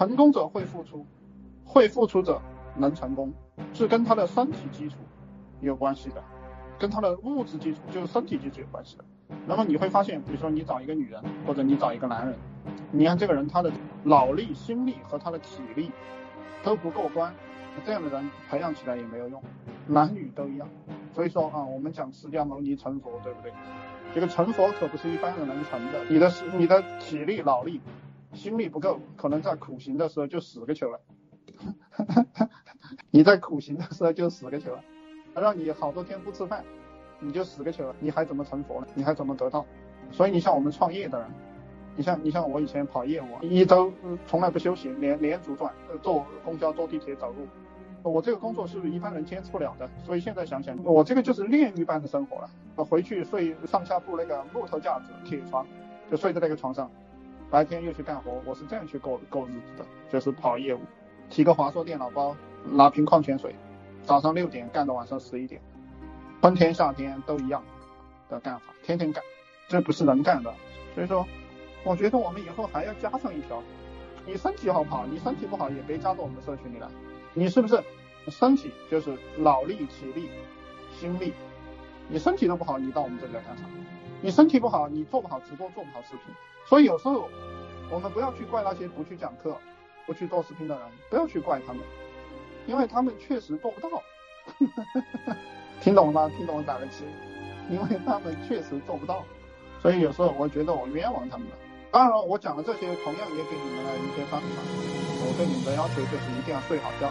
[0.00, 1.04] 成功者会付出，
[1.62, 2.40] 会付出者
[2.74, 3.30] 能成功，
[3.74, 4.96] 是跟他的身体基础
[5.60, 6.24] 有关系的，
[6.78, 9.04] 跟他的物质基础就是身体基础有关系的。
[9.46, 12.34] 那么你会发现，比如说你找一个女人，或者你找一个男人，
[12.90, 13.70] 你看这个人他的
[14.02, 15.92] 脑力、心力和他的体力
[16.64, 17.34] 都不过关，
[17.84, 19.42] 这样的人培养起来也没有用，
[19.86, 20.66] 男女都一样。
[21.12, 23.52] 所以说啊，我们讲释迦牟尼成佛，对不对？
[24.14, 27.82] 这个成佛可不是一般人能成的，你的你的体力、脑力、
[28.40, 30.98] 心力不够，可能在苦行的时候就死个球了。
[33.12, 34.82] 你在苦行的时候就死个球了，
[35.34, 36.64] 让你好多天不吃饭，
[37.18, 38.86] 你就死个球了，你还怎么成佛呢？
[38.94, 39.66] 你还怎么得到？
[40.10, 41.28] 所以你像我们创业的人，
[41.96, 43.92] 你像你像我以前跑业务，一周
[44.26, 47.46] 从来不休息，连连轴转，坐公交、坐地铁、走路。
[48.02, 52.48] 我这个工作是一般人坚持不了的，所以现在想想，我这个就是炼狱般的生活了。
[52.74, 55.66] 我回去睡上下铺那个木头架子铁床，
[56.10, 56.90] 就睡在那个床上，
[57.50, 60.80] 白天又去干活，我是这样去过过日子的，就是跑业务，
[61.28, 63.54] 提个华硕电脑包，拿瓶矿泉水，
[64.04, 65.60] 早上六点干到晚上十一点，
[66.40, 67.60] 春天夏天都一样
[68.28, 69.20] 的干法，天天干，
[69.66, 70.54] 这不是人干的。
[70.94, 71.26] 所以说，
[71.82, 73.60] 我觉得我们以后还要加上一条，
[74.24, 75.04] 你身体好不好？
[75.06, 76.86] 你身体不好也别加到我们社群里来。
[77.34, 77.82] 你是不是
[78.28, 80.28] 身体就是脑力、体力、
[80.92, 81.32] 心力？
[82.08, 83.64] 你身体都不好，你到我们这里来干啥？
[84.22, 86.34] 你身体不好，你做不好直播，做不好视频。
[86.66, 87.28] 所以有时候
[87.90, 89.56] 我们不要去怪那些不去讲课、
[90.06, 91.82] 不去做视频的人，不要去怪他们，
[92.66, 94.02] 因为他们确实做不到。
[95.80, 96.30] 听懂了吗？
[96.36, 97.04] 听懂了打个七，
[97.70, 99.24] 因为他们确实做不到。
[99.80, 101.54] 所以有时候我觉得我冤枉他们了。
[101.90, 104.46] 当然，我讲的这些同样也给你们了一些方法。
[105.22, 107.10] 我对你们的要求就是一定要睡好觉，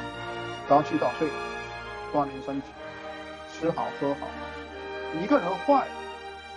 [0.69, 1.27] 早起早睡，
[2.13, 2.67] 锻炼身体，
[3.51, 4.27] 吃好喝好。
[5.21, 5.87] 一个人坏，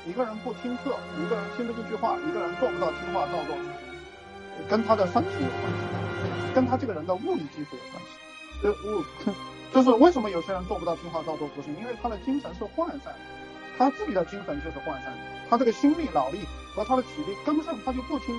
[0.06, 8.08] 一个人不听课，一个人听不进去话，一个人做不到听话照做执行，跟他的身体有关系，跟他这个人的物理基础有关系。
[8.62, 9.04] 这物
[9.72, 13.14] 就是为什么有些人做不到听话照做执行，因为他的精神是涣散，
[13.78, 15.12] 他自己的精神就是涣散，
[15.48, 16.40] 他这个心力脑力。
[16.74, 18.34] 和他的体力跟不上，他就不听，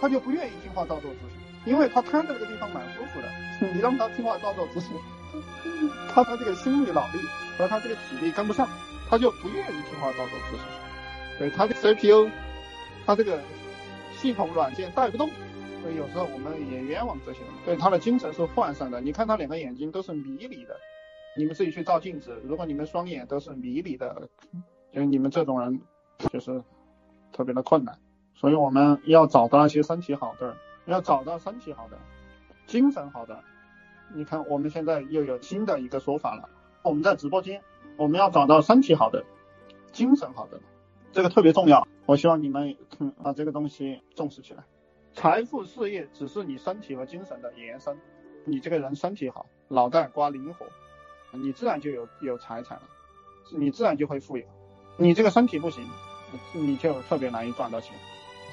[0.00, 3.28] 他就不愿意听话照做执行，因为他瘫在这个地方蛮舒服的。
[3.74, 4.96] 你让他听话照做执行，
[6.14, 7.18] 他他这个心力脑力
[7.58, 8.66] 和他这个体力跟不上，
[9.12, 10.64] 他就不愿意听话照做执行。
[11.38, 12.30] 对他的 CPU，
[13.04, 13.38] 他这个
[14.16, 15.28] 系统软件带不动，
[15.82, 17.48] 所以有时候我们也冤枉这些人。
[17.66, 20.74] 对他的精神是涣散的，你看他两个眼睛都是迷离的，
[21.36, 24.30] 你们自己去照镜子，如果你们双眼都是迷离的，
[24.94, 25.82] 就你们这种人
[26.32, 26.62] 就是。
[27.34, 27.98] 特别的困难，
[28.34, 31.96] 所以我们要找到那些身体好的，要找到身体好的，
[32.66, 33.40] 精神好的。
[34.14, 36.46] 你看，我们现在又有新的一个说法了。
[36.82, 37.62] 我们在直播间，
[37.96, 39.24] 我们要找到身体好的，
[39.92, 40.60] 精神好的，
[41.12, 41.86] 这个特别重要。
[42.06, 42.76] 我希望你们
[43.22, 44.64] 把这个东西重视起来。
[45.14, 47.96] 财富、事业只是你身体和精神的延伸。
[48.44, 50.66] 你这个人身体好，脑袋瓜灵活，
[51.32, 52.84] 你自然就有有财产了，
[53.56, 54.44] 你自然就会富有。
[54.96, 55.86] 你这个身体不行。
[56.54, 57.94] 你就特别难以赚到钱。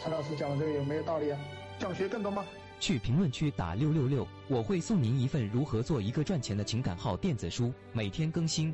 [0.03, 1.39] 陈老师讲的这个有没有道理啊？
[1.79, 2.43] 想学更多吗？
[2.79, 8.73] 去评论区打六六六，我会送您一份如何做一个赚钱的情感号电子书，每天更新。